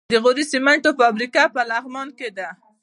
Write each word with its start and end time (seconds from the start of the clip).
د 0.11 0.13
غوري 0.23 0.43
سمنټو 0.51 0.89
فابریکه 0.99 1.43
په 1.55 1.61
بغلان 1.77 2.09
کې 2.17 2.29
ده. 2.37 2.49